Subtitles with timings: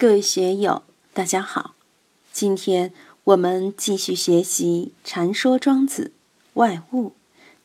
[0.00, 1.74] 各位学友，大家好！
[2.32, 6.12] 今天我们继续学习《禅说庄子
[6.54, 7.08] 外物》，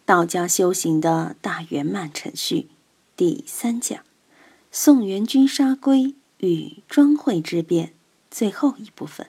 [0.04, 2.68] 道家修行的大圆满程序
[3.16, 4.04] 第三讲——
[4.70, 7.94] 宋元君杀龟与庄惠之辩
[8.30, 9.28] 最后一部分。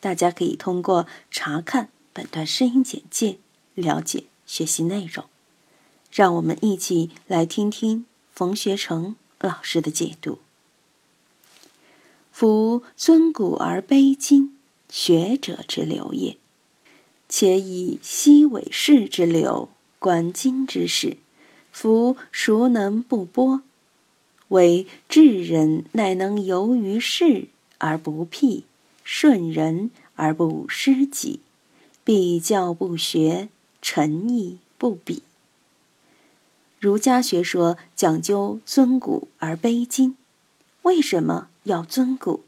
[0.00, 3.38] 大家可以通过查看本段声音简介
[3.74, 5.26] 了解学习内容。
[6.10, 10.40] 让我们一起来听听冯学成老师的解读。
[12.32, 14.56] 夫尊古而卑今，
[14.88, 16.36] 学者之流也。
[17.28, 19.68] 且以奚伪士之流
[19.98, 21.18] 观今之事，
[21.70, 23.60] 夫孰能不剥？
[24.48, 28.64] 为智人乃能游于世而不辟，
[29.04, 31.40] 顺人而不失己，
[32.04, 33.48] 必教不学，
[33.80, 35.22] 诚意不比。
[36.78, 40.16] 儒家学说讲究尊古而卑今。
[40.82, 42.44] 为什么要尊古？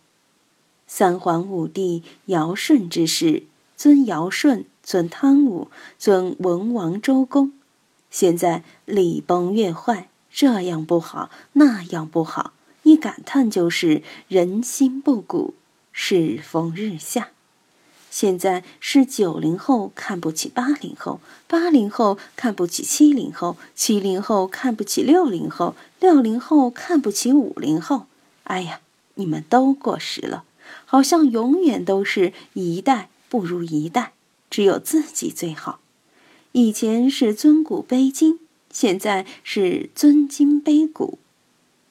[0.87, 3.45] 三皇五帝尧舜之事，
[3.77, 7.53] 尊尧舜，尊汤武，尊文王周公。
[8.11, 15.55] 现在礼崩乐坏，这样不好，那样不好，一感叹就是人心不古，
[15.91, 17.31] 世风日下。
[18.11, 21.19] 现在是九零后看不起八零后，
[21.49, 28.06] 八零后看不起七零后，七零后看不起六零后，六零后看不起五零后。
[28.45, 28.81] 哎呀，
[29.15, 30.45] 你们都过时了，
[30.84, 34.12] 好像永远都是一代不如一代，
[34.51, 35.81] 只有自己最好。
[36.53, 38.39] 以前是尊古卑今，
[38.71, 41.19] 现在是尊今卑古。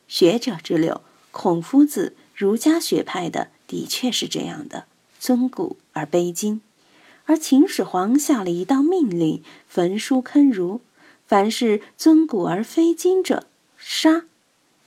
[0.08, 4.86] 学者之流，孔夫子、儒家学派的的确是这样的，
[5.20, 6.62] 尊古而卑今。
[7.26, 10.82] 而秦始皇下了一道命令，焚书坑儒，
[11.26, 14.26] 凡是尊古而非今者，杀。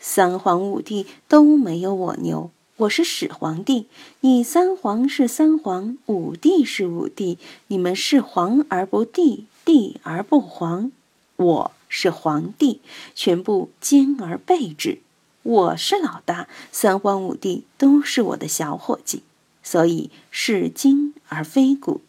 [0.09, 3.87] 三皇五帝都没有我牛，我是始皇帝。
[4.21, 10.93] 你三皇是三皇，五帝是五帝，你们是皇而不帝，帝而不皇。
[11.35, 12.81] 我是皇帝，
[13.17, 15.01] 全部兼而备之。
[15.43, 19.25] 我是老大，三皇五帝都是我的小伙计，
[19.65, 22.01] 所以是今而非古。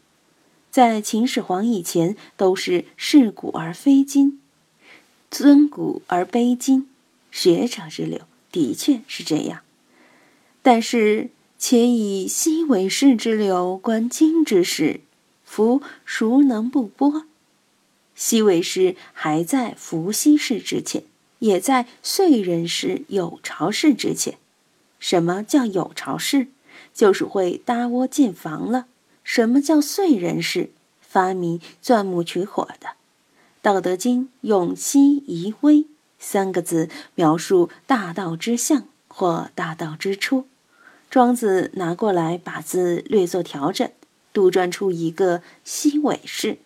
[0.69, 4.40] 在秦始皇以前，都是是古而非今，
[5.31, 6.88] 尊古而卑今。
[7.38, 8.22] 学者之流
[8.52, 9.62] 的确是这样，
[10.64, 15.02] 但是且以西为氏之流观今之事，
[15.46, 17.28] 夫孰能不波？
[18.16, 21.03] 西为氏还在伏羲氏之前，
[21.38, 24.40] 也在燧人氏、有巢氏之前。
[24.98, 26.48] 什么叫有巢氏？
[26.92, 28.88] 就是会搭窝建房了。
[29.24, 30.72] 什么叫燧人氏？
[31.00, 32.88] 发明钻木取火的。
[33.62, 35.86] 《道德经》用昔夷微。
[36.19, 40.45] 三个字描述大道之象或大道之初，
[41.09, 43.89] 庄子拿过来把字略作调整，
[44.33, 46.57] 杜撰出一个西尾氏。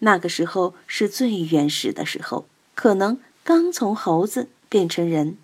[0.00, 5.36] 那个时候是最原始的时候，可能刚从猴子变成人。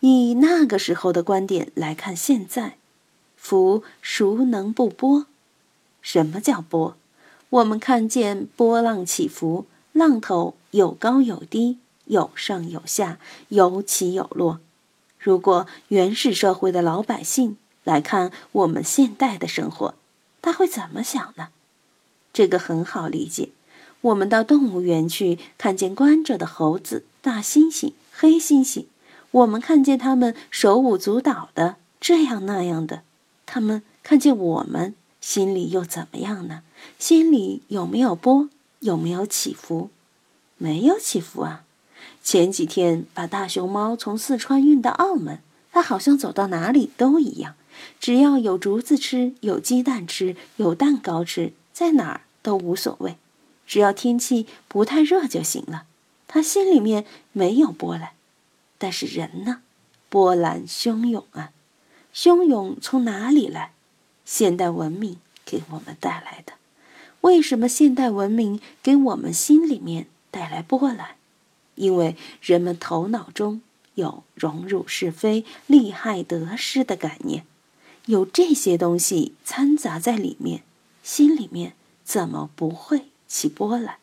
[0.00, 2.76] 以那个时候的观点来看，现在，
[3.36, 5.26] 夫孰能不波？
[6.02, 6.96] 什么叫波？
[7.48, 11.78] 我们看见波浪起伏，浪头有高有低。
[12.06, 13.18] 有上有下，
[13.48, 14.60] 有起有落。
[15.18, 19.94] 如果原始社会的老百姓来看我们现代的生活，
[20.40, 21.48] 他会怎么想呢？
[22.32, 23.50] 这个很好理解。
[24.02, 28.84] 我们到动物园去，看见关着的猴子、大猩猩、黑猩猩，
[29.32, 33.02] 我们看见他们手舞足蹈的，这样那样的，
[33.46, 36.62] 他们看见我们，心里又怎么样呢？
[36.98, 38.48] 心里有没有波？
[38.80, 39.90] 有没有起伏？
[40.58, 41.64] 没有起伏啊。
[42.22, 45.40] 前几天把大熊猫从四川运到澳门，
[45.72, 47.54] 它好像走到哪里都一样，
[48.00, 53.16] 只要有竹子吃，有鸡蛋吃，有蛋糕吃，在哪儿都无所谓，
[53.66, 55.84] 只要天气不太热就行了。
[56.28, 58.10] 它心里面没有波澜，
[58.78, 59.60] 但是人呢，
[60.08, 61.52] 波澜汹涌啊！
[62.14, 63.72] 汹涌从哪里来？
[64.24, 66.54] 现代文明给我们带来的。
[67.20, 71.15] 为什么现代文明给我们心里面带来波澜？
[71.76, 73.62] 因为人们头脑中
[73.94, 77.46] 有荣辱是非、利害得失的概念，
[78.06, 80.62] 有这些东西掺杂在里面，
[81.02, 81.74] 心里面
[82.04, 83.96] 怎么不会起波澜？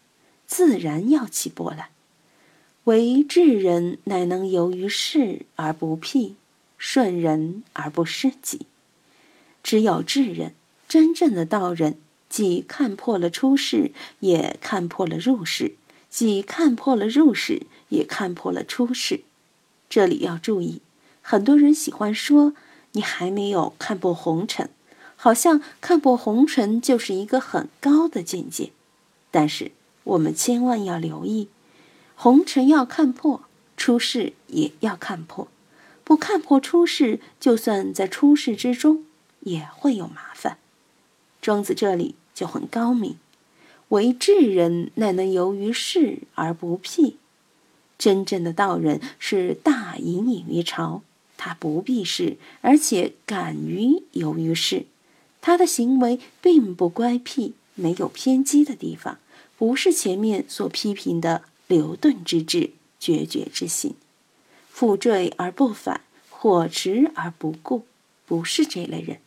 [0.47, 1.89] 自然要起波澜。
[2.85, 6.35] 为智人乃能由于事而不辟，
[6.77, 8.67] 顺人而不失己。
[9.63, 10.53] 只有智人，
[10.87, 11.97] 真正的道人，
[12.27, 15.75] 既看破了出世，也看破了入世。
[16.13, 19.21] 既看破了入世，也看破了出世。
[19.89, 20.79] 这里要注意，
[21.23, 22.53] 很多人喜欢说
[22.91, 24.69] 你还没有看破红尘，
[25.15, 28.71] 好像看破红尘就是一个很高的境界。
[29.31, 29.71] 但是
[30.03, 31.47] 我们千万要留意，
[32.13, 33.45] 红尘要看破，
[33.75, 35.47] 出世也要看破。
[36.03, 39.03] 不看破出世，就算在出世之中，
[39.39, 40.59] 也会有麻烦。
[41.41, 43.17] 庄子这里就很高明，
[43.93, 47.17] 为智人乃能游于世而不辟。
[47.99, 51.03] 真正的道人是大隐隐于朝，
[51.37, 54.87] 他不避世，而且敢于游于世。
[55.41, 59.19] 他的行为并不乖僻，没有偏激的地方，
[59.59, 63.93] 不是前面所批评的流遁之志、决绝之心。
[64.69, 66.01] 负坠而不返，
[66.31, 67.83] 火驰而不顾，
[68.25, 69.19] 不是这类人。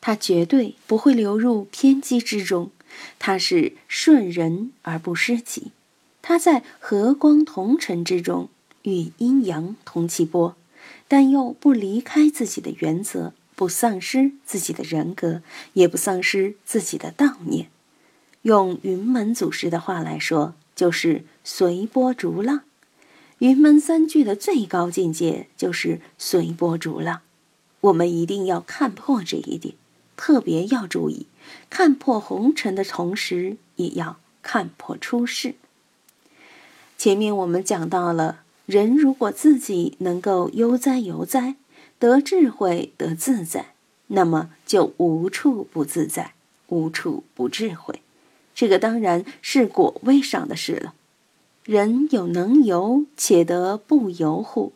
[0.00, 2.70] 他绝对不会流入偏激之中。
[3.18, 5.72] 他是顺人而不失己。
[6.22, 8.48] 他在和光同尘之中，
[8.82, 10.56] 与阴阳同气波，
[11.06, 15.42] 但又不离开自己的原则，不丧失自己的人格，
[15.74, 17.68] 也不丧失自己的道念。
[18.42, 22.62] 用云门祖师的话来说，就是随波逐浪。
[23.38, 27.20] 云门三句的最高境界就是随波逐浪，
[27.82, 29.74] 我们一定要看破这一点，
[30.16, 31.26] 特别要注意，
[31.68, 35.54] 看破红尘的同时，也要看破出世。
[36.96, 41.56] 前面我们讲到了，人如果自己能够悠哉悠哉，
[41.98, 43.74] 得智慧得自在，
[44.08, 46.34] 那么就无处不自在，
[46.68, 48.00] 无处不智慧。
[48.54, 50.94] 这个当然是果位上的事了。
[51.64, 54.72] 人有能游且得不游乎？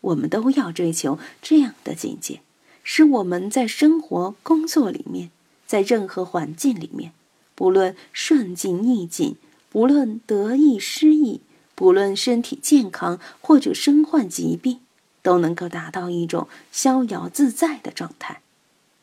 [0.00, 2.40] 我们都要追求这样的境界，
[2.82, 5.30] 使我们在生活、工作里面，
[5.72, 7.12] 在任何环境里面，
[7.54, 9.36] 不论顺境逆境，
[9.70, 11.40] 不论得意失意，
[11.74, 14.80] 不论身体健康或者身患疾病，
[15.22, 18.42] 都能够达到一种逍遥自在的状态。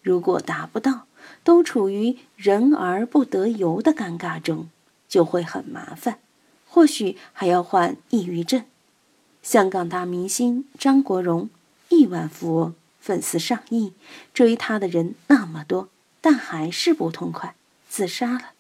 [0.03, 1.07] 如果达不到，
[1.43, 4.69] 都处于人而不得由的尴尬中，
[5.07, 6.19] 就会很麻烦。
[6.67, 8.63] 或许还要患抑郁症。
[9.41, 11.49] 香港大明星张国荣，
[11.89, 13.91] 亿万富翁，粉丝上亿，
[14.35, 15.89] 追他的人那么多，
[16.21, 17.55] 但还是不痛快，
[17.89, 18.51] 自杀了。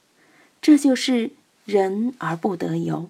[0.61, 1.31] 这就是
[1.65, 3.09] 人而不得游，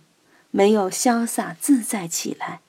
[0.51, 2.62] 没有潇洒自在起来。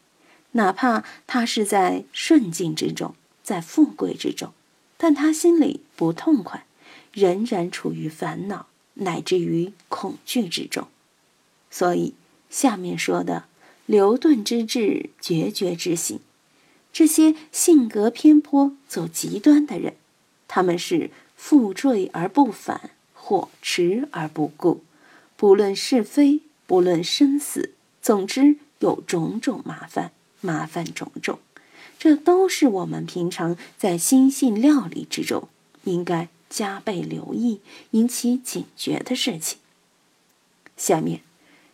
[0.52, 4.52] 哪怕他是在顺境之中，在富贵之中，
[4.96, 6.64] 但他心里不痛快，
[7.12, 10.88] 仍然处于烦恼乃至于恐惧之中。
[11.70, 12.14] 所以。
[12.50, 13.44] 下面说的
[13.86, 16.18] 牛顿之志、决绝之心，
[16.92, 19.94] 这些性格偏颇、走极端的人，
[20.48, 21.12] 他们是
[21.42, 24.84] 负坠而不返，或驰而不顾，
[25.38, 27.72] 不论是非，不论生死，
[28.02, 31.38] 总之有种种麻烦，麻烦种种。
[31.98, 35.48] 这都是我们平常在心性料理之中
[35.84, 37.60] 应该加倍留意、
[37.92, 39.58] 引起警觉的事情。
[40.76, 41.22] 下面。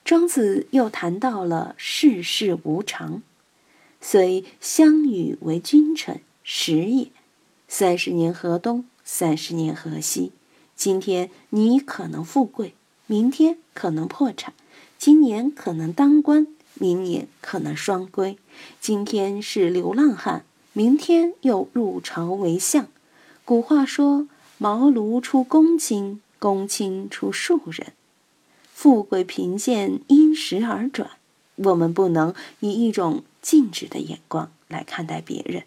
[0.04, 3.22] 庄子又谈到了世事无常，
[4.00, 7.08] 虽相与为君臣，时也。
[7.66, 10.32] 三十年河东，三十年河西。
[10.74, 12.74] 今天你可能富贵，
[13.06, 14.52] 明天可能破产；
[14.98, 18.36] 今年可能当官，明年可能双规；
[18.78, 20.44] 今天是流浪汉，
[20.74, 22.88] 明天又入朝为相。
[23.44, 27.92] 古话说：“茅庐出公卿，公卿出庶人。”
[28.74, 31.12] 富贵贫贱因时而转，
[31.54, 35.62] 我们不能以一种静止的眼光来看待别人。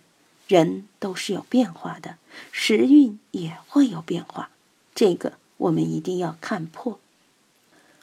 [0.50, 2.16] 人都是有变化的，
[2.52, 4.50] 时运也会有变化，
[4.96, 7.00] 这个我们一定要看破。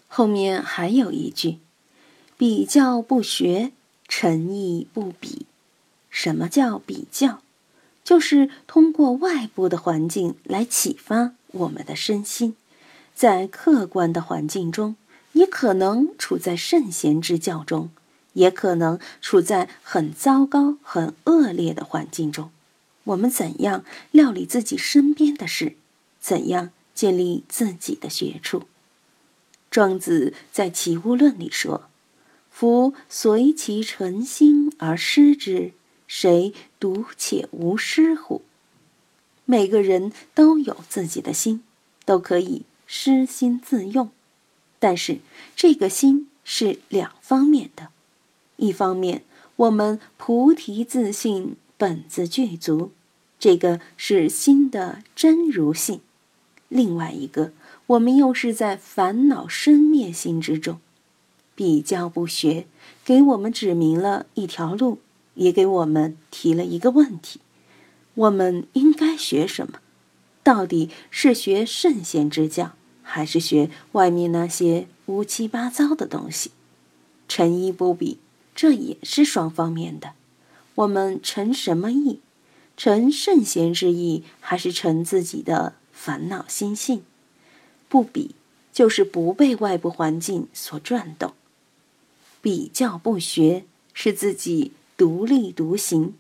[0.07, 1.59] 后面还有一句
[2.39, 3.73] ：“比较不学，
[4.07, 5.47] 诚意不比。”
[6.09, 7.43] 什么叫比较？
[8.05, 12.55] 就是通过外部的环境来启发我们的身心。
[13.13, 14.95] 在客观的环境中，
[15.33, 17.91] 你可能处在圣贤之教中，
[18.37, 22.51] 也可能处在很糟糕、很恶劣的环境中。
[23.05, 25.77] 我们怎样料理自己身边的事？
[26.21, 28.63] 怎样建立自己的学处？
[29.71, 31.89] 庄子在《齐物论》里说
[32.51, 35.73] ：“夫随其诚心而失之，
[36.07, 38.43] 谁独且无失乎？”
[39.45, 41.63] 每个人都有自己的心，
[42.05, 42.63] 都可以。
[42.89, 44.11] 失心自用，
[44.79, 45.19] 但是
[45.57, 47.89] 这个心是两方面的。
[48.57, 49.23] 一方面，
[49.57, 52.93] 我们菩提自信，本自具足，
[53.39, 55.99] 这个是心的真如性；
[56.69, 57.53] 另外一个，
[57.87, 60.79] 我们又是在烦恼生灭心之中，
[61.55, 62.67] 比较不学，
[63.05, 64.99] 给我们指明了一条路，
[65.35, 67.41] 也给我们提了一个问题：
[68.15, 69.81] 我们应该学什么？
[70.43, 72.73] 到底是学圣贤之教，
[73.03, 76.53] 还是学外面那些乌七八糟的东西？
[77.29, 78.19] 诚意不比，
[78.57, 80.15] 这也是双方面的。
[80.75, 82.19] 我们成什么意？
[82.77, 87.03] 成圣贤之意，还是成自己的烦恼心性？
[87.89, 88.35] 不比，
[88.73, 91.31] 就是不被外部环境所转动；
[92.43, 96.13] 比较不学，是自己独立独行；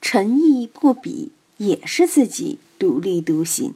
[0.00, 3.74] 诚意不比，也是自己独立独行。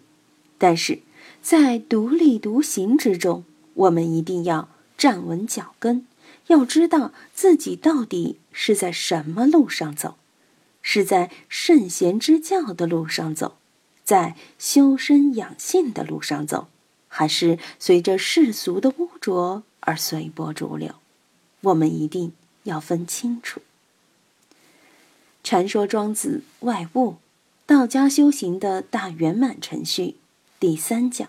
[0.56, 1.00] 但是
[1.42, 6.06] 在独立独行之中，我们一定要站稳脚跟，
[6.48, 10.16] 要知道自己到底是在什么路上走。
[10.80, 13.58] 是在圣贤之教的路上走，
[14.04, 16.68] 在修身养性的路上走，
[17.08, 20.94] 还是随着世俗的污浊而随波逐流？
[21.60, 23.60] 我们一定要分清楚。
[25.44, 27.16] 传说庄子外物，
[27.66, 30.14] 道家修行的大圆满程序
[30.58, 31.28] 第三讲，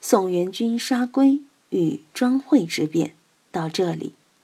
[0.00, 3.14] 宋元君杀龟与庄惠之变，
[3.50, 4.12] 到这里